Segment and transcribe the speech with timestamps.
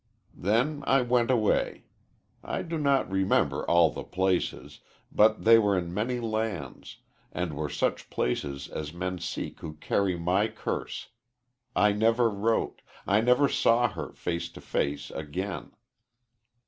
[0.33, 1.83] Then I went away.
[2.43, 4.79] I do not remember all the places,
[5.11, 6.97] but they were in many lands,
[7.31, 11.09] and were such places as men seek who carry my curse.
[11.75, 15.69] I never wrote I never saw her, face to face, again.